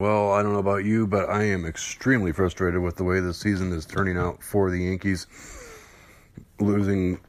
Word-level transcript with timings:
Well, 0.00 0.32
I 0.32 0.42
don't 0.42 0.52
know 0.52 0.58
about 0.58 0.84
you, 0.84 1.06
but 1.06 1.30
I 1.30 1.44
am 1.44 1.64
extremely 1.64 2.32
frustrated 2.32 2.80
with 2.80 2.96
the 2.96 3.04
way 3.04 3.20
this 3.20 3.38
season 3.38 3.72
is 3.72 3.86
turning 3.86 4.16
out 4.16 4.42
for 4.42 4.68
the 4.68 4.78
Yankees. 4.78 5.28
Losing 6.58 7.20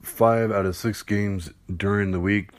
five 0.00 0.52
out 0.52 0.64
of 0.64 0.76
six 0.76 1.02
games 1.02 1.50
during 1.76 2.12
the 2.12 2.20
week, 2.20 2.50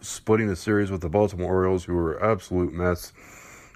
splitting 0.00 0.48
the 0.48 0.56
series 0.56 0.90
with 0.90 1.02
the 1.02 1.08
Baltimore 1.08 1.54
Orioles, 1.54 1.84
who 1.84 1.94
were 1.94 2.20
absolute 2.20 2.72
mess. 2.72 3.12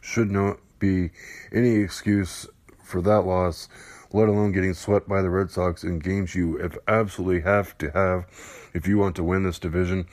Should 0.03 0.33
not 0.33 0.59
be 0.81 1.11
any 1.53 1.77
excuse 1.77 2.49
for 2.83 3.01
that 3.03 3.21
loss, 3.21 3.69
let 4.13 4.29
alone 4.29 4.51
getting 4.51 4.75
swept 4.75 5.09
by 5.09 5.23
the 5.23 5.31
Red 5.31 5.49
Sox 5.49 5.85
in 5.85 6.01
games 6.01 6.35
you 6.35 6.69
absolutely 6.89 7.43
have 7.43 7.79
to 7.79 7.93
have 7.93 8.27
if 8.75 8.89
you 8.89 8.99
want 8.99 9.15
to 9.15 9.23
win 9.23 9.45
this 9.45 9.61
division. 9.61 10.07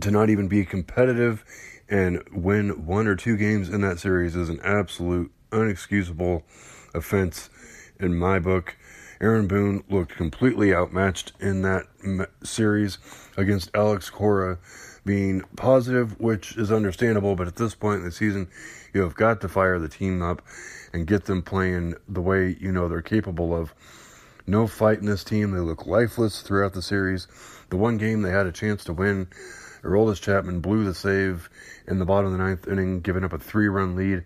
To 0.00 0.10
not 0.10 0.30
even 0.30 0.48
be 0.48 0.64
competitive 0.64 1.44
and 1.92 2.22
win 2.32 2.86
one 2.86 3.06
or 3.06 3.14
two 3.14 3.36
games 3.36 3.68
in 3.68 3.82
that 3.82 4.00
series 4.00 4.34
is 4.34 4.48
an 4.48 4.58
absolute 4.64 5.30
unexcusable 5.50 6.42
offense 6.94 7.50
in 8.00 8.16
my 8.16 8.38
book. 8.38 8.78
Aaron 9.20 9.46
Boone 9.46 9.84
looked 9.90 10.16
completely 10.16 10.74
outmatched 10.74 11.32
in 11.38 11.60
that 11.62 11.84
series 12.42 12.96
against 13.36 13.70
Alex 13.74 14.08
Cora, 14.08 14.58
being 15.04 15.42
positive, 15.54 16.18
which 16.18 16.56
is 16.56 16.72
understandable, 16.72 17.36
but 17.36 17.46
at 17.46 17.56
this 17.56 17.74
point 17.74 17.98
in 17.98 18.06
the 18.06 18.10
season, 18.10 18.48
you 18.94 19.02
have 19.02 19.14
got 19.14 19.42
to 19.42 19.48
fire 19.48 19.78
the 19.78 19.88
team 19.88 20.22
up 20.22 20.40
and 20.94 21.06
get 21.06 21.26
them 21.26 21.42
playing 21.42 21.94
the 22.08 22.22
way 22.22 22.56
you 22.58 22.72
know 22.72 22.88
they're 22.88 23.02
capable 23.02 23.54
of. 23.54 23.74
No 24.46 24.66
fight 24.66 24.98
in 24.98 25.06
this 25.06 25.24
team. 25.24 25.50
They 25.52 25.60
look 25.60 25.86
lifeless 25.86 26.40
throughout 26.40 26.72
the 26.72 26.82
series. 26.82 27.28
The 27.68 27.76
one 27.76 27.98
game 27.98 28.22
they 28.22 28.30
had 28.30 28.46
a 28.46 28.52
chance 28.52 28.82
to 28.84 28.92
win, 28.94 29.28
Aroldis 29.82 30.20
Chapman 30.20 30.60
blew 30.60 30.84
the 30.84 30.94
save 30.94 31.48
in 31.88 31.98
the 31.98 32.04
bottom 32.04 32.26
of 32.26 32.32
the 32.32 32.44
ninth 32.44 32.68
inning, 32.68 33.00
giving 33.00 33.24
up 33.24 33.32
a 33.32 33.38
three 33.38 33.68
run 33.68 33.96
lead 33.96 34.24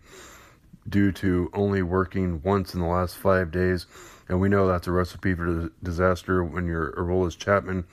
due 0.88 1.10
to 1.12 1.50
only 1.52 1.82
working 1.82 2.42
once 2.42 2.74
in 2.74 2.80
the 2.80 2.86
last 2.86 3.16
five 3.16 3.50
days. 3.50 3.86
And 4.28 4.40
we 4.40 4.48
know 4.48 4.66
that's 4.66 4.86
a 4.86 4.92
recipe 4.92 5.34
for 5.34 5.70
disaster 5.82 6.44
when 6.44 6.66
you're 6.66 6.92
Aroldis 6.92 7.38
Chapman. 7.38 7.84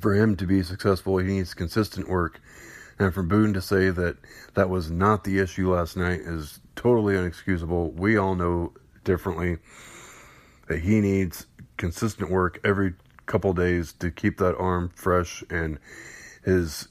For 0.00 0.14
him 0.14 0.36
to 0.36 0.46
be 0.46 0.62
successful, 0.62 1.18
he 1.18 1.26
needs 1.26 1.54
consistent 1.54 2.08
work. 2.08 2.40
And 2.98 3.12
for 3.12 3.22
Boone 3.22 3.52
to 3.54 3.60
say 3.60 3.90
that 3.90 4.16
that 4.54 4.70
was 4.70 4.90
not 4.90 5.24
the 5.24 5.38
issue 5.38 5.74
last 5.74 5.96
night 5.96 6.20
is 6.20 6.60
totally 6.74 7.14
unexcusable. 7.14 7.92
We 7.94 8.16
all 8.16 8.34
know 8.34 8.72
differently 9.04 9.58
that 10.68 10.80
he 10.80 11.00
needs 11.00 11.46
consistent 11.76 12.30
work 12.30 12.58
every 12.64 12.94
couple 13.26 13.52
days 13.52 13.92
to 13.94 14.10
keep 14.10 14.38
that 14.38 14.56
arm 14.56 14.90
fresh 14.94 15.44
and 15.50 15.78
his 16.44 16.88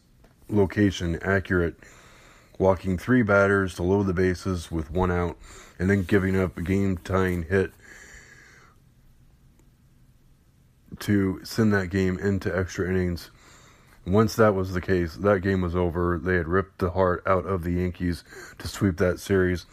location 0.49 1.17
accurate, 1.21 1.75
walking 2.59 2.97
three 2.97 3.23
batters 3.23 3.75
to 3.75 3.83
load 3.83 4.07
the 4.07 4.13
bases 4.13 4.71
with 4.71 4.91
one 4.91 5.11
out, 5.11 5.37
and 5.79 5.89
then 5.89 6.03
giving 6.03 6.39
up 6.39 6.57
a 6.57 6.61
game 6.61 6.97
tying 6.97 7.43
hit 7.43 7.71
to 10.99 11.43
send 11.43 11.73
that 11.73 11.89
game 11.89 12.17
into 12.19 12.55
extra 12.55 12.89
innings. 12.89 13.31
Once 14.05 14.35
that 14.35 14.53
was 14.53 14.73
the 14.73 14.81
case, 14.81 15.15
that 15.15 15.41
game 15.41 15.61
was 15.61 15.75
over. 15.75 16.19
They 16.21 16.35
had 16.35 16.47
ripped 16.47 16.77
the 16.77 16.91
heart 16.91 17.23
out 17.25 17.45
of 17.45 17.63
the 17.63 17.71
Yankees 17.71 18.23
to 18.59 18.67
sweep 18.67 18.97
that 18.97 19.19
series. 19.19 19.65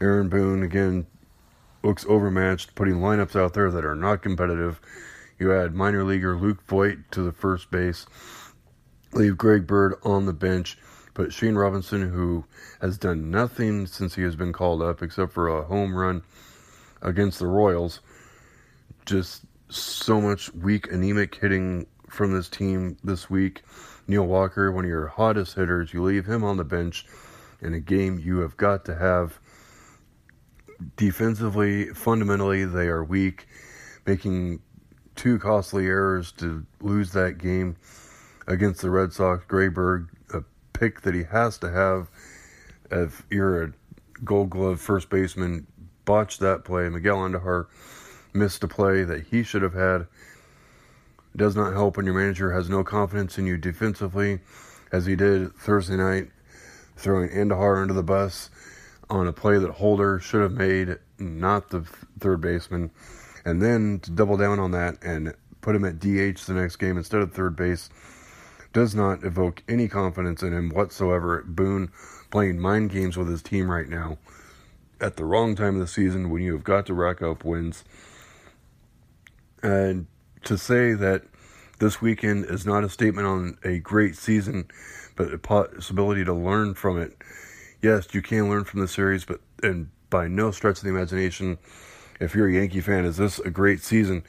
Aaron 0.00 0.28
Boone, 0.28 0.62
again, 0.62 1.06
looks 1.82 2.06
overmatched, 2.08 2.74
putting 2.74 2.96
lineups 2.96 3.36
out 3.36 3.54
there 3.54 3.70
that 3.70 3.84
are 3.84 3.96
not 3.96 4.22
competitive. 4.22 4.80
You 5.38 5.52
add 5.52 5.74
minor 5.74 6.04
leaguer 6.04 6.36
Luke 6.36 6.62
Voit 6.66 6.98
to 7.12 7.22
the 7.22 7.32
first 7.32 7.70
base 7.70 8.06
leave 9.14 9.38
Greg 9.38 9.66
Bird 9.66 9.94
on 10.02 10.26
the 10.26 10.32
bench, 10.32 10.76
but 11.14 11.32
Shane 11.32 11.54
Robinson, 11.54 12.10
who 12.10 12.44
has 12.80 12.98
done 12.98 13.30
nothing 13.30 13.86
since 13.86 14.14
he 14.14 14.22
has 14.22 14.36
been 14.36 14.52
called 14.52 14.82
up 14.82 15.02
except 15.02 15.32
for 15.32 15.48
a 15.48 15.62
home 15.62 15.94
run 15.94 16.22
against 17.02 17.38
the 17.38 17.46
Royals, 17.46 18.00
just 19.06 19.42
so 19.68 20.20
much 20.20 20.52
weak, 20.54 20.90
anemic 20.90 21.36
hitting 21.36 21.86
from 22.08 22.32
this 22.32 22.48
team 22.48 22.96
this 23.04 23.30
week. 23.30 23.62
Neil 24.06 24.26
Walker, 24.26 24.70
one 24.70 24.84
of 24.84 24.90
your 24.90 25.08
hottest 25.08 25.54
hitters, 25.54 25.92
you 25.92 26.02
leave 26.02 26.26
him 26.26 26.44
on 26.44 26.56
the 26.56 26.64
bench 26.64 27.06
in 27.60 27.74
a 27.74 27.80
game 27.80 28.18
you 28.18 28.38
have 28.38 28.56
got 28.56 28.84
to 28.84 28.94
have. 28.94 29.38
Defensively, 30.96 31.86
fundamentally, 31.90 32.64
they 32.64 32.88
are 32.88 33.04
weak, 33.04 33.46
making 34.06 34.60
two 35.14 35.38
costly 35.38 35.86
errors 35.86 36.32
to 36.32 36.66
lose 36.80 37.12
that 37.12 37.38
game 37.38 37.76
against 38.46 38.82
the 38.82 38.90
Red 38.90 39.12
Sox. 39.12 39.44
Greg 39.46 39.74
Bird, 39.74 40.08
a 40.32 40.42
pick 40.72 41.02
that 41.02 41.14
he 41.14 41.24
has 41.24 41.58
to 41.58 41.70
have 41.70 42.08
if 42.90 43.24
you're 43.30 43.62
a 43.62 43.72
gold 44.22 44.50
glove 44.50 44.80
first 44.80 45.10
baseman, 45.10 45.66
botched 46.04 46.40
that 46.40 46.64
play. 46.64 46.88
Miguel 46.88 47.18
Andujar 47.18 47.66
missed 48.32 48.64
a 48.64 48.68
play 48.68 49.04
that 49.04 49.26
he 49.28 49.42
should 49.42 49.62
have 49.62 49.74
had. 49.74 50.06
Does 51.36 51.56
not 51.56 51.72
help 51.72 51.96
when 51.96 52.06
your 52.06 52.14
manager 52.14 52.52
has 52.52 52.68
no 52.68 52.84
confidence 52.84 53.38
in 53.38 53.46
you 53.46 53.56
defensively, 53.56 54.40
as 54.92 55.06
he 55.06 55.16
did 55.16 55.52
Thursday 55.56 55.96
night, 55.96 56.30
throwing 56.96 57.28
Andujar 57.30 57.82
under 57.82 57.94
the 57.94 58.02
bus 58.02 58.50
on 59.10 59.26
a 59.26 59.32
play 59.32 59.58
that 59.58 59.70
Holder 59.72 60.20
should 60.20 60.42
have 60.42 60.52
made, 60.52 60.98
not 61.18 61.70
the 61.70 61.82
third 62.20 62.40
baseman. 62.40 62.90
And 63.44 63.60
then 63.60 64.00
to 64.00 64.10
double 64.10 64.36
down 64.36 64.58
on 64.58 64.70
that 64.72 65.02
and 65.02 65.34
put 65.60 65.76
him 65.76 65.84
at 65.84 65.98
DH 65.98 66.46
the 66.46 66.54
next 66.54 66.76
game 66.76 66.96
instead 66.96 67.20
of 67.20 67.32
third 67.32 67.56
base 67.56 67.90
does 68.72 68.94
not 68.94 69.22
evoke 69.24 69.62
any 69.68 69.88
confidence 69.88 70.42
in 70.42 70.52
him 70.52 70.70
whatsoever. 70.70 71.42
Boone 71.46 71.90
playing 72.30 72.58
mind 72.58 72.90
games 72.90 73.16
with 73.16 73.28
his 73.28 73.42
team 73.42 73.70
right 73.70 73.88
now 73.88 74.18
at 75.00 75.16
the 75.16 75.24
wrong 75.24 75.54
time 75.54 75.74
of 75.74 75.80
the 75.80 75.86
season 75.86 76.30
when 76.30 76.42
you 76.42 76.52
have 76.52 76.64
got 76.64 76.86
to 76.86 76.94
rack 76.94 77.22
up 77.22 77.44
wins. 77.44 77.84
And 79.62 80.06
to 80.44 80.58
say 80.58 80.94
that 80.94 81.22
this 81.78 82.00
weekend 82.00 82.46
is 82.46 82.66
not 82.66 82.84
a 82.84 82.88
statement 82.88 83.26
on 83.26 83.58
a 83.64 83.78
great 83.78 84.16
season, 84.16 84.68
but 85.16 85.32
a 85.32 85.38
possibility 85.38 86.24
to 86.24 86.32
learn 86.32 86.74
from 86.74 87.00
it. 87.00 87.16
Yes, 87.82 88.14
you 88.14 88.22
can 88.22 88.48
learn 88.48 88.64
from 88.64 88.80
the 88.80 88.88
series, 88.88 89.24
but 89.24 89.40
and 89.62 89.90
by 90.10 90.28
no 90.28 90.50
stretch 90.50 90.78
of 90.78 90.84
the 90.84 90.90
imagination, 90.90 91.58
if 92.20 92.34
you're 92.34 92.48
a 92.48 92.52
Yankee 92.52 92.80
fan, 92.80 93.04
is 93.04 93.16
this 93.16 93.38
a 93.38 93.50
great 93.50 93.82
season? 93.82 94.24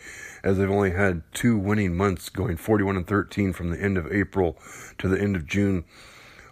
as 0.46 0.60
they've 0.60 0.70
only 0.70 0.92
had 0.92 1.24
two 1.34 1.58
winning 1.58 1.98
months 1.98 2.30
going 2.30 2.56
41 2.56 2.96
and 2.96 3.08
13 3.08 3.52
from 3.52 3.72
the 3.72 3.82
end 3.82 3.98
of 3.98 4.12
April 4.14 4.58
to 5.00 5.10
the 5.10 5.20
end 5.20 5.36
of 5.36 5.48
June. 5.48 5.84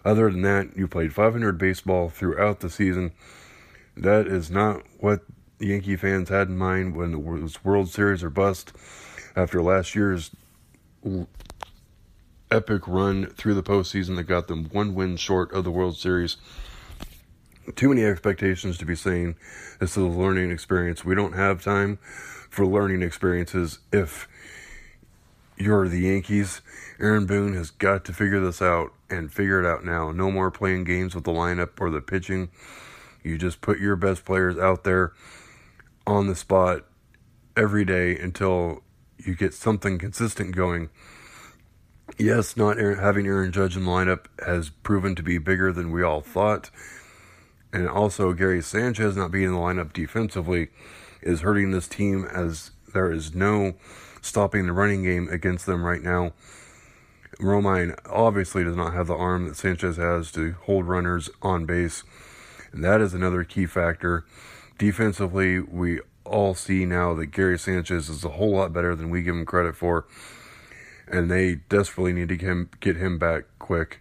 Other 0.04 0.30
than 0.30 0.42
that, 0.42 0.76
you 0.76 0.88
played 0.88 1.14
500 1.14 1.56
baseball 1.56 2.10
throughout 2.10 2.58
the 2.58 2.68
season. 2.68 3.12
That 3.96 4.26
is 4.26 4.50
not 4.50 4.82
what 4.98 5.20
Yankee 5.60 5.96
fans 5.96 6.28
had 6.28 6.48
in 6.48 6.58
mind 6.58 6.96
when 6.96 7.14
it 7.14 7.22
was 7.22 7.64
World 7.64 7.88
Series 7.88 8.24
or 8.24 8.30
bust 8.30 8.72
after 9.36 9.62
last 9.62 9.94
year's 9.94 10.32
epic 12.50 12.88
run 12.88 13.26
through 13.26 13.54
the 13.54 13.62
postseason 13.62 14.16
that 14.16 14.24
got 14.24 14.48
them 14.48 14.68
one 14.72 14.94
win 14.94 15.16
short 15.16 15.52
of 15.52 15.62
the 15.62 15.70
World 15.70 15.96
Series. 15.96 16.36
Too 17.76 17.88
many 17.88 18.04
expectations 18.04 18.78
to 18.78 18.84
be 18.84 18.94
saying 18.94 19.36
this 19.80 19.92
is 19.92 19.96
a 19.96 20.06
learning 20.06 20.50
experience. 20.50 21.04
We 21.04 21.14
don't 21.14 21.32
have 21.32 21.62
time 21.62 21.98
for 22.50 22.66
learning 22.66 23.02
experiences 23.02 23.78
if 23.92 24.28
you're 25.56 25.88
the 25.88 26.00
Yankees. 26.00 26.60
Aaron 27.00 27.26
Boone 27.26 27.54
has 27.54 27.70
got 27.70 28.04
to 28.04 28.12
figure 28.12 28.40
this 28.40 28.60
out 28.60 28.92
and 29.08 29.32
figure 29.32 29.60
it 29.60 29.66
out 29.66 29.84
now. 29.84 30.12
No 30.12 30.30
more 30.30 30.50
playing 30.50 30.84
games 30.84 31.14
with 31.14 31.24
the 31.24 31.32
lineup 31.32 31.80
or 31.80 31.90
the 31.90 32.00
pitching. 32.00 32.50
You 33.22 33.38
just 33.38 33.60
put 33.60 33.78
your 33.78 33.96
best 33.96 34.24
players 34.24 34.58
out 34.58 34.84
there 34.84 35.12
on 36.06 36.26
the 36.26 36.34
spot 36.34 36.84
every 37.56 37.84
day 37.84 38.18
until 38.18 38.82
you 39.16 39.34
get 39.34 39.54
something 39.54 39.98
consistent 39.98 40.54
going. 40.54 40.90
Yes, 42.18 42.56
not 42.56 42.76
having 42.76 43.26
Aaron 43.26 43.50
Judge 43.50 43.76
in 43.76 43.84
the 43.84 43.90
lineup 43.90 44.26
has 44.44 44.68
proven 44.68 45.14
to 45.14 45.22
be 45.22 45.38
bigger 45.38 45.72
than 45.72 45.90
we 45.90 46.02
all 46.02 46.20
thought. 46.20 46.70
And 47.74 47.88
also, 47.88 48.32
Gary 48.32 48.62
Sanchez 48.62 49.16
not 49.16 49.32
being 49.32 49.46
in 49.46 49.52
the 49.52 49.58
lineup 49.58 49.92
defensively 49.92 50.68
is 51.20 51.40
hurting 51.40 51.72
this 51.72 51.88
team 51.88 52.24
as 52.24 52.70
there 52.92 53.10
is 53.10 53.34
no 53.34 53.74
stopping 54.22 54.66
the 54.66 54.72
running 54.72 55.02
game 55.02 55.28
against 55.28 55.66
them 55.66 55.84
right 55.84 56.00
now. 56.00 56.32
Romine 57.40 57.98
obviously 58.08 58.62
does 58.62 58.76
not 58.76 58.94
have 58.94 59.08
the 59.08 59.16
arm 59.16 59.48
that 59.48 59.56
Sanchez 59.56 59.96
has 59.96 60.30
to 60.30 60.52
hold 60.62 60.86
runners 60.86 61.28
on 61.42 61.66
base. 61.66 62.04
And 62.72 62.84
that 62.84 63.00
is 63.00 63.12
another 63.12 63.42
key 63.42 63.66
factor. 63.66 64.24
Defensively, 64.78 65.58
we 65.58 65.98
all 66.24 66.54
see 66.54 66.86
now 66.86 67.12
that 67.14 67.26
Gary 67.26 67.58
Sanchez 67.58 68.08
is 68.08 68.24
a 68.24 68.30
whole 68.30 68.52
lot 68.52 68.72
better 68.72 68.94
than 68.94 69.10
we 69.10 69.24
give 69.24 69.34
him 69.34 69.44
credit 69.44 69.74
for. 69.74 70.06
And 71.08 71.28
they 71.28 71.56
desperately 71.68 72.12
need 72.12 72.28
to 72.28 72.66
get 72.80 72.96
him, 72.96 73.18
back 73.18 73.46
quick. 73.58 73.98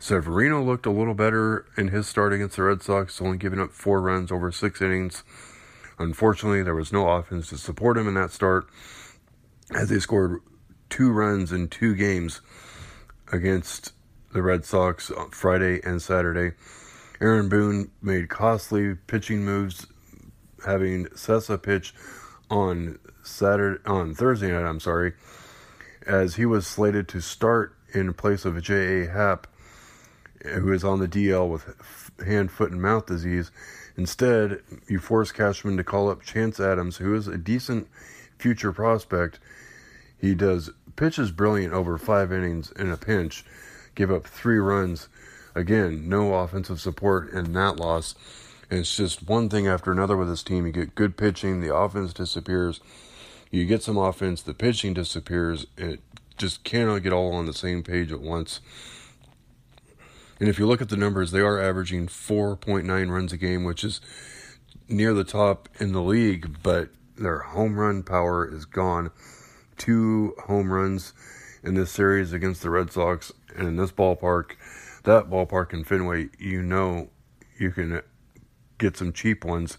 Severino 0.00 0.62
looked 0.62 0.86
a 0.86 0.90
little 0.90 1.12
better 1.12 1.66
in 1.76 1.88
his 1.88 2.08
start 2.08 2.32
against 2.32 2.56
the 2.56 2.62
Red 2.62 2.82
Sox, 2.82 3.20
only 3.20 3.36
giving 3.36 3.60
up 3.60 3.70
four 3.70 4.00
runs 4.00 4.32
over 4.32 4.50
six 4.50 4.80
innings. 4.80 5.22
Unfortunately, 5.98 6.62
there 6.62 6.74
was 6.74 6.90
no 6.90 7.06
offense 7.06 7.50
to 7.50 7.58
support 7.58 7.98
him 7.98 8.08
in 8.08 8.14
that 8.14 8.30
start 8.30 8.66
as 9.74 9.90
they 9.90 9.98
scored 9.98 10.40
two 10.88 11.12
runs 11.12 11.52
in 11.52 11.68
two 11.68 11.94
games 11.94 12.40
against 13.30 13.92
the 14.32 14.40
Red 14.40 14.64
Sox 14.64 15.10
on 15.10 15.30
Friday 15.32 15.80
and 15.84 16.00
Saturday. 16.00 16.56
Aaron 17.20 17.50
Boone 17.50 17.90
made 18.00 18.30
costly 18.30 18.94
pitching 18.94 19.44
moves, 19.44 19.86
having 20.64 21.08
Cessa 21.08 21.62
pitch 21.62 21.94
on 22.50 22.98
Saturday 23.22 23.82
on 23.84 24.14
Thursday 24.14 24.50
night. 24.50 24.64
I'm 24.64 24.80
sorry, 24.80 25.12
as 26.06 26.36
he 26.36 26.46
was 26.46 26.66
slated 26.66 27.06
to 27.08 27.20
start 27.20 27.74
in 27.92 28.14
place 28.14 28.46
of 28.46 28.60
J.A. 28.62 29.10
Happ, 29.10 29.46
who 30.44 30.72
is 30.72 30.84
on 30.84 31.00
the 31.00 31.08
DL 31.08 31.48
with 31.48 31.74
hand, 32.24 32.50
foot, 32.50 32.72
and 32.72 32.80
mouth 32.80 33.06
disease. 33.06 33.50
Instead, 33.96 34.60
you 34.88 34.98
force 34.98 35.32
Cashman 35.32 35.76
to 35.76 35.84
call 35.84 36.10
up 36.10 36.22
Chance 36.22 36.60
Adams, 36.60 36.96
who 36.98 37.14
is 37.14 37.26
a 37.26 37.36
decent 37.36 37.88
future 38.38 38.72
prospect. 38.72 39.38
He 40.18 40.34
does 40.34 40.70
pitches 40.96 41.30
brilliant 41.30 41.72
over 41.72 41.96
five 41.98 42.32
innings 42.32 42.72
in 42.72 42.90
a 42.90 42.96
pinch, 42.96 43.44
give 43.94 44.10
up 44.10 44.26
three 44.26 44.58
runs. 44.58 45.08
Again, 45.54 46.08
no 46.08 46.34
offensive 46.34 46.80
support 46.80 47.32
in 47.32 47.52
that 47.54 47.76
loss. 47.76 48.14
And 48.70 48.80
it's 48.80 48.96
just 48.96 49.26
one 49.26 49.48
thing 49.48 49.66
after 49.66 49.90
another 49.90 50.16
with 50.16 50.28
this 50.28 50.42
team. 50.42 50.66
You 50.66 50.72
get 50.72 50.94
good 50.94 51.16
pitching, 51.16 51.60
the 51.60 51.74
offense 51.74 52.12
disappears. 52.12 52.80
You 53.50 53.66
get 53.66 53.82
some 53.82 53.98
offense, 53.98 54.42
the 54.42 54.54
pitching 54.54 54.94
disappears. 54.94 55.66
It 55.76 56.00
just 56.36 56.62
cannot 56.62 57.02
get 57.02 57.12
all 57.12 57.32
on 57.32 57.46
the 57.46 57.52
same 57.52 57.82
page 57.82 58.12
at 58.12 58.20
once. 58.20 58.60
And 60.40 60.48
if 60.48 60.58
you 60.58 60.66
look 60.66 60.80
at 60.80 60.88
the 60.88 60.96
numbers, 60.96 61.30
they 61.30 61.40
are 61.40 61.60
averaging 61.60 62.06
4.9 62.06 63.10
runs 63.10 63.32
a 63.32 63.36
game, 63.36 63.62
which 63.64 63.84
is 63.84 64.00
near 64.88 65.12
the 65.12 65.22
top 65.22 65.68
in 65.78 65.92
the 65.92 66.00
league, 66.00 66.56
but 66.62 66.88
their 67.16 67.40
home 67.40 67.78
run 67.78 68.02
power 68.02 68.50
is 68.50 68.64
gone. 68.64 69.10
Two 69.76 70.34
home 70.46 70.72
runs 70.72 71.12
in 71.62 71.74
this 71.74 71.90
series 71.90 72.32
against 72.32 72.62
the 72.62 72.70
Red 72.70 72.90
Sox, 72.90 73.32
and 73.54 73.68
in 73.68 73.76
this 73.76 73.92
ballpark, 73.92 74.52
that 75.04 75.28
ballpark 75.28 75.74
in 75.74 75.84
Fenway, 75.84 76.30
you 76.38 76.62
know 76.62 77.10
you 77.58 77.70
can 77.70 78.00
get 78.78 78.96
some 78.96 79.12
cheap 79.12 79.44
ones 79.44 79.76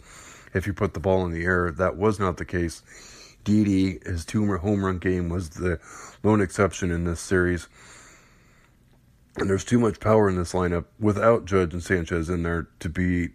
if 0.54 0.68
you 0.68 0.74
put 0.74 0.94
the 0.94 1.00
ball 1.00 1.26
in 1.26 1.32
the 1.32 1.44
air. 1.44 1.72
That 1.72 1.98
was 1.98 2.20
not 2.20 2.38
the 2.38 2.46
case. 2.46 2.84
Didi, 3.44 4.00
his 4.06 4.24
two 4.26 4.58
home 4.58 4.86
run 4.86 5.00
game 5.00 5.30
was 5.30 5.50
the 5.50 5.80
lone 6.22 6.42
exception 6.42 6.92
in 6.92 7.06
this 7.06 7.20
series. 7.20 7.68
And 9.38 9.50
there's 9.50 9.64
too 9.64 9.80
much 9.80 10.00
power 10.00 10.30
in 10.30 10.36
this 10.36 10.54
lineup 10.54 10.86
without 11.00 11.46
Judge 11.46 11.74
and 11.74 11.84
Sanchez 11.84 12.30
in 12.30 12.44
there 12.44 12.68
to 12.80 12.90
be 12.90 13.30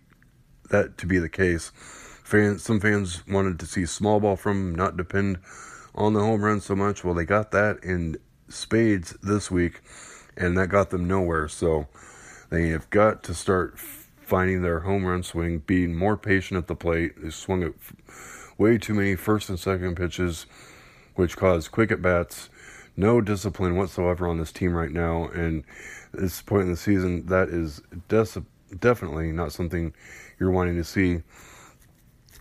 that 0.70 0.98
to 0.98 1.06
be 1.06 1.18
the 1.18 1.28
case. 1.28 1.72
Fans, 1.74 2.62
some 2.62 2.80
fans 2.80 3.26
wanted 3.26 3.58
to 3.60 3.66
see 3.66 3.86
small 3.86 4.20
ball 4.20 4.36
from 4.36 4.74
not 4.74 4.96
depend 4.96 5.38
on 5.94 6.12
the 6.12 6.20
home 6.20 6.42
run 6.42 6.60
so 6.60 6.74
much. 6.74 7.04
Well, 7.04 7.14
they 7.14 7.24
got 7.24 7.50
that 7.52 7.82
in 7.82 8.18
spades 8.48 9.16
this 9.22 9.50
week, 9.50 9.80
and 10.36 10.58
that 10.58 10.68
got 10.68 10.90
them 10.90 11.08
nowhere. 11.08 11.48
So 11.48 11.88
they 12.50 12.68
have 12.68 12.90
got 12.90 13.22
to 13.24 13.34
start 13.34 13.78
finding 13.78 14.62
their 14.62 14.80
home 14.80 15.06
run 15.06 15.22
swing, 15.22 15.58
being 15.60 15.94
more 15.94 16.16
patient 16.16 16.58
at 16.58 16.66
the 16.66 16.74
plate. 16.74 17.12
They 17.22 17.30
swung 17.30 17.62
at 17.62 17.72
way 18.58 18.76
too 18.76 18.94
many 18.94 19.14
first 19.14 19.48
and 19.48 19.58
second 19.58 19.96
pitches, 19.96 20.46
which 21.14 21.36
caused 21.36 21.70
quick 21.70 21.90
at 21.90 22.02
bats 22.02 22.50
no 22.96 23.20
discipline 23.20 23.76
whatsoever 23.76 24.26
on 24.26 24.38
this 24.38 24.52
team 24.52 24.74
right 24.74 24.90
now. 24.90 25.28
And 25.28 25.64
at 26.12 26.20
this 26.20 26.42
point 26.42 26.64
in 26.64 26.70
the 26.70 26.76
season, 26.76 27.26
that 27.26 27.48
is 27.48 27.82
des- 28.08 28.42
definitely 28.78 29.32
not 29.32 29.52
something 29.52 29.92
you're 30.38 30.50
wanting 30.50 30.76
to 30.76 30.84
see 30.84 31.22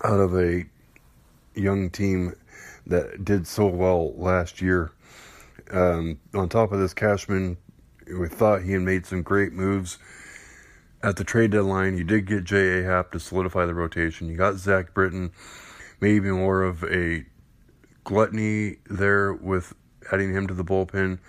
out 0.03 0.19
of 0.19 0.35
a 0.35 0.65
young 1.55 1.89
team 1.89 2.33
that 2.87 3.23
did 3.25 3.47
so 3.47 3.67
well 3.67 4.13
last 4.15 4.61
year. 4.61 4.91
Um, 5.71 6.19
on 6.33 6.49
top 6.49 6.71
of 6.71 6.79
this, 6.79 6.93
Cashman, 6.93 7.57
we 8.07 8.27
thought 8.27 8.61
he 8.61 8.73
had 8.73 8.81
made 8.81 9.05
some 9.05 9.23
great 9.23 9.53
moves 9.53 9.97
at 11.01 11.15
the 11.15 11.23
trade 11.23 11.51
deadline. 11.51 11.97
You 11.97 12.03
did 12.03 12.27
get 12.27 12.43
J.A. 12.43 12.83
Happ 12.83 13.11
to 13.11 13.19
solidify 13.19 13.65
the 13.65 13.73
rotation. 13.73 14.29
You 14.29 14.37
got 14.37 14.55
Zach 14.55 14.93
Britton, 14.93 15.31
maybe 16.01 16.29
more 16.29 16.63
of 16.63 16.83
a 16.83 17.25
gluttony 18.03 18.77
there 18.89 19.33
with 19.33 19.73
adding 20.11 20.33
him 20.33 20.47
to 20.47 20.53
the 20.53 20.63
bullpen, 20.63 21.19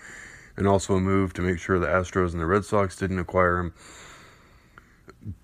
and 0.56 0.66
also 0.66 0.94
a 0.94 1.00
move 1.00 1.32
to 1.34 1.42
make 1.42 1.58
sure 1.58 1.78
the 1.78 1.86
Astros 1.86 2.32
and 2.32 2.40
the 2.40 2.46
Red 2.46 2.64
Sox 2.64 2.96
didn't 2.96 3.18
acquire 3.18 3.58
him. 3.58 3.74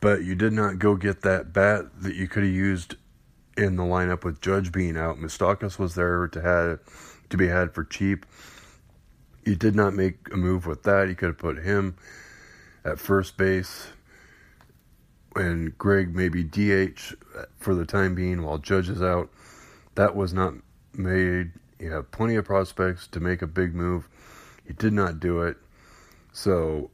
But 0.00 0.22
you 0.22 0.34
did 0.34 0.52
not 0.52 0.78
go 0.78 0.96
get 0.96 1.22
that 1.22 1.52
bat 1.52 1.86
that 2.02 2.14
you 2.14 2.28
could 2.28 2.44
have 2.44 2.52
used 2.52 2.96
in 3.56 3.76
the 3.76 3.82
lineup 3.82 4.24
with 4.24 4.40
Judge 4.40 4.72
being 4.72 4.96
out. 4.96 5.18
Moustakas 5.18 5.78
was 5.78 5.94
there 5.94 6.28
to 6.28 6.40
have 6.40 6.80
to 7.30 7.36
be 7.36 7.48
had 7.48 7.74
for 7.74 7.84
cheap. 7.84 8.24
You 9.44 9.56
did 9.56 9.74
not 9.74 9.94
make 9.94 10.32
a 10.32 10.36
move 10.36 10.66
with 10.66 10.84
that. 10.84 11.08
You 11.08 11.14
could 11.14 11.28
have 11.28 11.38
put 11.38 11.58
him 11.58 11.96
at 12.84 12.98
first 12.98 13.36
base 13.36 13.88
and 15.36 15.76
Greg 15.78 16.14
maybe 16.14 16.44
DH 16.44 17.14
for 17.58 17.74
the 17.74 17.86
time 17.86 18.14
being 18.14 18.42
while 18.42 18.58
Judge 18.58 18.88
is 18.88 19.02
out. 19.02 19.30
That 19.94 20.14
was 20.16 20.32
not 20.32 20.54
made. 20.94 21.52
You 21.82 21.90
have 21.90 22.12
plenty 22.12 22.36
of 22.36 22.44
prospects 22.44 23.08
to 23.08 23.18
make 23.18 23.42
a 23.42 23.46
big 23.48 23.74
move. 23.74 24.08
He 24.64 24.72
did 24.72 24.92
not 24.92 25.18
do 25.18 25.42
it. 25.42 25.56
So 26.32 26.90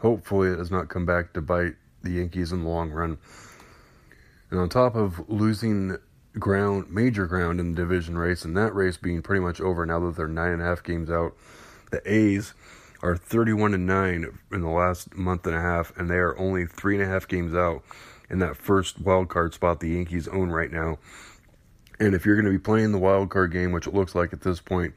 hopefully 0.00 0.48
it 0.48 0.56
does 0.56 0.70
not 0.70 0.88
come 0.88 1.04
back 1.04 1.34
to 1.34 1.42
bite 1.42 1.74
the 2.02 2.12
Yankees 2.12 2.50
in 2.50 2.62
the 2.62 2.68
long 2.70 2.90
run. 2.90 3.18
And 4.50 4.58
on 4.58 4.70
top 4.70 4.94
of 4.94 5.28
losing 5.28 5.98
ground, 6.38 6.90
major 6.90 7.26
ground 7.26 7.60
in 7.60 7.74
the 7.74 7.76
division 7.76 8.16
race, 8.16 8.42
and 8.42 8.56
that 8.56 8.74
race 8.74 8.96
being 8.96 9.20
pretty 9.20 9.40
much 9.40 9.60
over 9.60 9.84
now 9.84 10.00
that 10.00 10.16
they're 10.16 10.28
nine 10.28 10.52
and 10.52 10.62
a 10.62 10.64
half 10.64 10.82
games 10.82 11.10
out, 11.10 11.36
the 11.90 12.00
A's 12.10 12.54
are 13.02 13.18
31 13.18 13.74
and 13.74 13.86
9 13.86 14.38
in 14.50 14.60
the 14.62 14.68
last 14.70 15.14
month 15.14 15.46
and 15.46 15.54
a 15.54 15.60
half, 15.60 15.94
and 15.98 16.08
they 16.08 16.16
are 16.16 16.38
only 16.38 16.64
three 16.64 16.94
and 16.94 17.04
a 17.04 17.06
half 17.06 17.28
games 17.28 17.54
out 17.54 17.84
in 18.30 18.38
that 18.38 18.56
first 18.56 18.98
wild 18.98 19.28
card 19.28 19.52
spot 19.52 19.80
the 19.80 19.90
Yankees 19.90 20.26
own 20.28 20.48
right 20.48 20.72
now. 20.72 20.98
And 22.00 22.14
if 22.14 22.26
you're 22.26 22.36
going 22.36 22.46
to 22.46 22.50
be 22.50 22.58
playing 22.58 22.92
the 22.92 22.98
wild 22.98 23.30
card 23.30 23.52
game, 23.52 23.72
which 23.72 23.86
it 23.86 23.94
looks 23.94 24.14
like 24.14 24.32
at 24.32 24.40
this 24.40 24.60
point, 24.60 24.94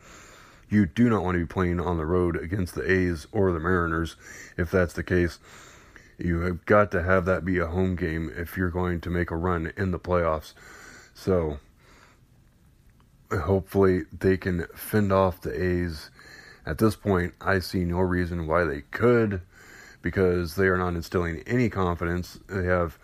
you 0.69 0.85
do 0.85 1.09
not 1.09 1.23
want 1.23 1.35
to 1.35 1.39
be 1.39 1.45
playing 1.45 1.79
on 1.79 1.97
the 1.97 2.05
road 2.05 2.35
against 2.35 2.75
the 2.75 2.91
A's 2.91 3.27
or 3.31 3.51
the 3.51 3.59
Mariners. 3.59 4.15
If 4.57 4.71
that's 4.71 4.93
the 4.93 5.03
case, 5.03 5.39
you 6.17 6.39
have 6.41 6.65
got 6.65 6.91
to 6.91 7.03
have 7.03 7.25
that 7.25 7.45
be 7.45 7.59
a 7.59 7.67
home 7.67 7.95
game 7.95 8.31
if 8.35 8.57
you're 8.57 8.71
going 8.71 8.99
to 9.01 9.09
make 9.09 9.31
a 9.31 9.35
run 9.35 9.71
in 9.77 9.91
the 9.91 9.99
playoffs. 9.99 10.53
So 11.13 11.59
hopefully 13.31 14.03
they 14.17 14.37
can 14.37 14.65
fend 14.75 15.11
off 15.11 15.41
the 15.41 15.51
A's. 15.51 16.09
At 16.65 16.79
this 16.79 16.95
point, 16.95 17.33
I 17.39 17.59
see 17.59 17.85
no 17.85 17.99
reason 17.99 18.47
why 18.47 18.65
they 18.65 18.81
could 18.91 19.41
because 20.01 20.55
they 20.55 20.67
are 20.67 20.77
not 20.77 20.95
instilling 20.95 21.43
any 21.47 21.69
confidence. 21.69 22.39
They 22.47 22.65
have 22.65 22.97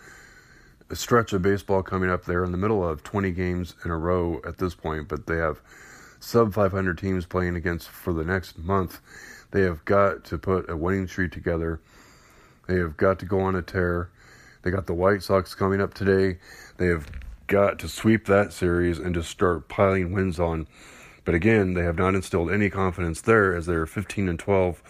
a 0.89 0.95
stretch 0.95 1.33
of 1.33 1.41
baseball 1.41 1.83
coming 1.83 2.09
up 2.09 2.25
there 2.25 2.43
in 2.43 2.51
the 2.51 2.57
middle 2.57 2.87
of 2.87 3.03
20 3.03 3.31
games 3.31 3.75
in 3.85 3.91
a 3.91 3.97
row 3.97 4.41
at 4.45 4.57
this 4.57 4.75
point, 4.75 5.07
but 5.07 5.27
they 5.27 5.37
have 5.37 5.61
sub 6.19 6.53
500 6.53 6.97
teams 6.97 7.25
playing 7.25 7.55
against 7.55 7.89
for 7.89 8.13
the 8.13 8.23
next 8.23 8.57
month. 8.57 8.99
They 9.51 9.61
have 9.61 9.83
got 9.85 10.23
to 10.25 10.37
put 10.37 10.69
a 10.69 10.77
winning 10.77 11.07
streak 11.07 11.31
together. 11.31 11.79
They 12.67 12.77
have 12.77 12.97
got 12.97 13.19
to 13.19 13.25
go 13.25 13.41
on 13.41 13.55
a 13.55 13.61
tear. 13.61 14.09
They 14.61 14.71
got 14.71 14.87
the 14.87 14.93
White 14.93 15.21
Sox 15.21 15.53
coming 15.53 15.81
up 15.81 15.93
today. 15.93 16.39
They 16.77 16.87
have 16.87 17.07
got 17.47 17.77
to 17.79 17.89
sweep 17.89 18.25
that 18.25 18.53
series 18.53 18.99
and 18.99 19.13
just 19.13 19.29
start 19.29 19.67
piling 19.67 20.13
wins 20.13 20.39
on. 20.39 20.67
But 21.25 21.35
again, 21.35 21.73
they 21.73 21.83
have 21.83 21.97
not 21.97 22.15
instilled 22.15 22.51
any 22.51 22.69
confidence 22.69 23.21
there 23.21 23.55
as 23.55 23.65
they're 23.65 23.85
15 23.85 24.29
and 24.29 24.39
12 24.39 24.81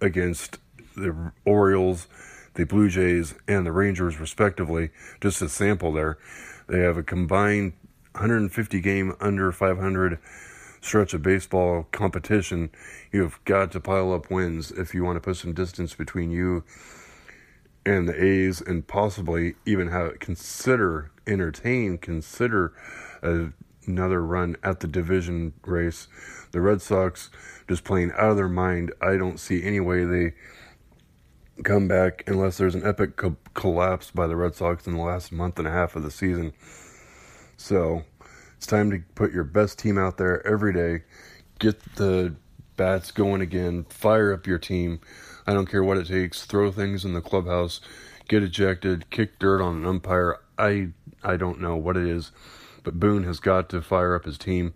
against 0.00 0.58
the 0.96 1.32
Orioles 1.44 2.08
the 2.54 2.64
Blue 2.64 2.88
Jays 2.88 3.34
and 3.46 3.66
the 3.66 3.72
Rangers, 3.72 4.18
respectively, 4.18 4.90
just 5.20 5.42
a 5.42 5.48
sample 5.48 5.92
there. 5.92 6.18
They 6.68 6.80
have 6.80 6.96
a 6.96 7.02
combined 7.02 7.74
150 8.12 8.80
game 8.80 9.14
under 9.20 9.50
500 9.52 10.18
stretch 10.80 11.14
of 11.14 11.22
baseball 11.22 11.88
competition. 11.92 12.70
You've 13.10 13.42
got 13.44 13.72
to 13.72 13.80
pile 13.80 14.12
up 14.12 14.30
wins 14.30 14.70
if 14.70 14.94
you 14.94 15.04
want 15.04 15.16
to 15.16 15.20
put 15.20 15.36
some 15.36 15.52
distance 15.52 15.94
between 15.94 16.30
you 16.30 16.64
and 17.86 18.08
the 18.08 18.24
A's 18.24 18.60
and 18.60 18.86
possibly 18.86 19.54
even 19.66 19.88
have 19.88 20.18
consider 20.18 21.10
entertain 21.26 21.98
consider 21.98 22.72
a, 23.22 23.48
another 23.86 24.22
run 24.22 24.56
at 24.62 24.80
the 24.80 24.86
division 24.86 25.54
race. 25.66 26.06
The 26.52 26.60
Red 26.60 26.80
Sox 26.82 27.30
just 27.68 27.84
playing 27.84 28.12
out 28.12 28.30
of 28.30 28.36
their 28.36 28.48
mind. 28.48 28.92
I 29.00 29.16
don't 29.16 29.40
see 29.40 29.62
any 29.62 29.80
way 29.80 30.04
they 30.04 30.34
come 31.62 31.86
back 31.86 32.24
unless 32.26 32.58
there's 32.58 32.74
an 32.74 32.86
epic 32.86 33.16
co- 33.16 33.36
collapse 33.54 34.10
by 34.10 34.26
the 34.26 34.36
Red 34.36 34.54
Sox 34.54 34.86
in 34.86 34.94
the 34.94 35.02
last 35.02 35.30
month 35.30 35.58
and 35.58 35.68
a 35.68 35.70
half 35.70 35.94
of 35.94 36.02
the 36.02 36.10
season. 36.10 36.52
So 37.56 38.02
it's 38.56 38.66
time 38.66 38.90
to 38.90 39.02
put 39.14 39.32
your 39.32 39.44
best 39.44 39.78
team 39.78 39.98
out 39.98 40.16
there 40.16 40.44
every 40.46 40.72
day. 40.72 41.04
Get 41.58 41.80
the 41.94 42.34
bats 42.76 43.10
going 43.12 43.40
again. 43.40 43.84
Fire 43.88 44.32
up 44.32 44.46
your 44.46 44.58
team. 44.58 45.00
I 45.46 45.54
don't 45.54 45.70
care 45.70 45.84
what 45.84 45.98
it 45.98 46.08
takes. 46.08 46.44
Throw 46.44 46.72
things 46.72 47.04
in 47.04 47.12
the 47.12 47.20
clubhouse. 47.20 47.80
Get 48.28 48.42
ejected. 48.42 49.10
Kick 49.10 49.38
dirt 49.38 49.62
on 49.62 49.76
an 49.76 49.86
umpire. 49.86 50.40
I 50.58 50.88
I 51.22 51.36
don't 51.36 51.60
know 51.60 51.76
what 51.76 51.96
it 51.96 52.06
is, 52.06 52.32
but 52.82 52.98
Boone 52.98 53.24
has 53.24 53.38
got 53.38 53.68
to 53.70 53.82
fire 53.82 54.14
up 54.14 54.24
his 54.24 54.38
team 54.38 54.74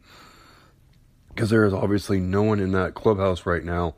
because 1.28 1.50
there 1.50 1.64
is 1.64 1.73
obviously 1.73 2.20
no 2.20 2.42
one 2.42 2.61
in 2.61 2.73
that 2.73 2.94
clubhouse 2.94 3.47
right 3.47 3.64
now 3.64 3.94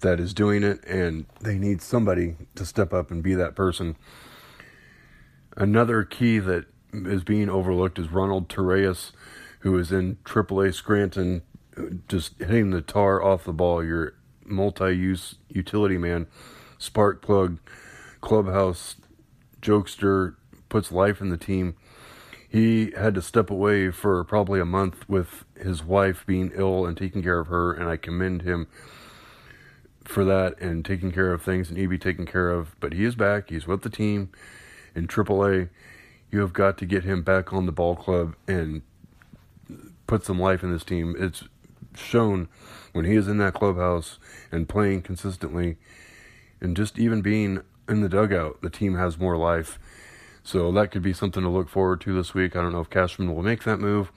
that 0.00 0.20
is 0.20 0.34
doing 0.34 0.62
it, 0.62 0.84
and 0.84 1.26
they 1.40 1.58
need 1.58 1.82
somebody 1.82 2.36
to 2.54 2.64
step 2.64 2.92
up 2.92 3.10
and 3.10 3.22
be 3.22 3.34
that 3.34 3.54
person. 3.54 3.96
Another 5.56 6.04
key 6.04 6.38
that 6.38 6.66
is 6.92 7.24
being 7.24 7.48
overlooked 7.48 7.98
is 7.98 8.10
Ronald 8.10 8.48
Torreyes, 8.48 9.12
who 9.60 9.76
is 9.78 9.92
in 9.92 10.16
AAA 10.24 10.74
Scranton, 10.74 11.42
uh, 11.76 11.82
just 12.08 12.38
hitting 12.38 12.70
the 12.70 12.80
tar 12.80 13.22
off 13.22 13.44
the 13.44 13.52
ball. 13.52 13.84
Your 13.84 14.14
multi-use 14.44 15.36
utility 15.48 15.98
man, 15.98 16.26
spark 16.78 17.22
plug, 17.22 17.58
clubhouse 18.20 18.96
jokester, 19.60 20.36
puts 20.68 20.90
life 20.90 21.20
in 21.20 21.28
the 21.28 21.36
team. 21.36 21.76
He 22.48 22.92
had 22.96 23.14
to 23.14 23.22
step 23.22 23.50
away 23.50 23.90
for 23.90 24.24
probably 24.24 24.60
a 24.60 24.64
month 24.64 25.08
with 25.08 25.44
his 25.56 25.84
wife 25.84 26.24
being 26.26 26.50
ill 26.54 26.84
and 26.84 26.96
taking 26.96 27.22
care 27.22 27.38
of 27.38 27.46
her, 27.46 27.72
and 27.72 27.88
I 27.88 27.96
commend 27.96 28.42
him 28.42 28.66
for 30.10 30.24
that 30.24 30.60
and 30.60 30.84
taking 30.84 31.12
care 31.12 31.32
of 31.32 31.42
things 31.42 31.68
and 31.68 31.78
he 31.78 31.86
be 31.86 31.98
taken 31.98 32.26
care 32.26 32.50
of. 32.50 32.78
But 32.80 32.92
he 32.92 33.04
is 33.04 33.14
back. 33.14 33.50
He's 33.50 33.66
with 33.66 33.82
the 33.82 33.90
team 33.90 34.30
in 34.94 35.06
AAA. 35.06 35.68
You 36.30 36.40
have 36.40 36.52
got 36.52 36.78
to 36.78 36.86
get 36.86 37.04
him 37.04 37.22
back 37.22 37.52
on 37.52 37.66
the 37.66 37.72
ball 37.72 37.96
club 37.96 38.34
and 38.46 38.82
put 40.06 40.24
some 40.24 40.38
life 40.38 40.62
in 40.62 40.72
this 40.72 40.84
team. 40.84 41.14
It's 41.18 41.44
shown 41.94 42.48
when 42.92 43.04
he 43.04 43.16
is 43.16 43.28
in 43.28 43.38
that 43.38 43.54
clubhouse 43.54 44.18
and 44.52 44.68
playing 44.68 45.02
consistently 45.02 45.76
and 46.60 46.76
just 46.76 46.98
even 46.98 47.22
being 47.22 47.62
in 47.88 48.00
the 48.00 48.08
dugout, 48.08 48.62
the 48.62 48.70
team 48.70 48.94
has 48.94 49.18
more 49.18 49.36
life. 49.36 49.78
So 50.42 50.70
that 50.72 50.90
could 50.90 51.02
be 51.02 51.12
something 51.12 51.42
to 51.42 51.48
look 51.48 51.68
forward 51.68 52.00
to 52.02 52.14
this 52.14 52.34
week. 52.34 52.56
I 52.56 52.62
don't 52.62 52.72
know 52.72 52.80
if 52.80 52.90
Cashman 52.90 53.34
will 53.34 53.42
make 53.42 53.64
that 53.64 53.78
move, 53.78 54.12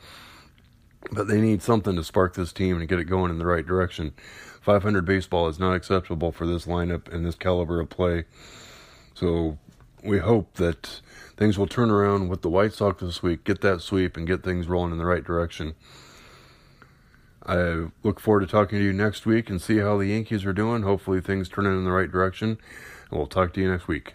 but 1.11 1.27
they 1.27 1.41
need 1.41 1.61
something 1.61 1.95
to 1.95 2.03
spark 2.03 2.35
this 2.35 2.53
team 2.53 2.77
and 2.77 2.87
get 2.87 2.99
it 2.99 3.05
going 3.05 3.31
in 3.31 3.39
the 3.39 3.45
right 3.45 3.65
direction. 3.65 4.13
500 4.63 5.03
baseball 5.03 5.49
is 5.49 5.59
not 5.59 5.73
acceptable 5.73 6.31
for 6.31 6.47
this 6.47 6.65
lineup 6.65 7.13
and 7.13 7.25
this 7.25 7.35
caliber 7.35 7.81
of 7.81 7.89
play. 7.89 8.23
So 9.13 9.57
we 10.01 10.19
hope 10.19 10.53
that 10.53 11.01
things 11.35 11.57
will 11.57 11.67
turn 11.67 11.91
around 11.91 12.29
with 12.29 12.43
the 12.43 12.49
White 12.49 12.71
Sox 12.71 13.01
this 13.01 13.21
week, 13.21 13.43
get 13.43 13.59
that 13.59 13.81
sweep, 13.81 14.15
and 14.15 14.25
get 14.25 14.41
things 14.41 14.67
rolling 14.67 14.93
in 14.93 14.97
the 14.97 15.05
right 15.05 15.23
direction. 15.23 15.75
I 17.45 17.87
look 18.03 18.21
forward 18.21 18.39
to 18.39 18.47
talking 18.47 18.79
to 18.79 18.85
you 18.85 18.93
next 18.93 19.25
week 19.25 19.49
and 19.49 19.61
see 19.61 19.79
how 19.79 19.97
the 19.97 20.07
Yankees 20.07 20.45
are 20.45 20.53
doing. 20.53 20.83
Hopefully, 20.83 21.19
things 21.19 21.49
turn 21.49 21.65
in 21.65 21.83
the 21.83 21.91
right 21.91 22.09
direction. 22.09 22.57
And 23.09 23.19
we'll 23.19 23.27
talk 23.27 23.53
to 23.53 23.61
you 23.61 23.69
next 23.69 23.89
week. 23.89 24.13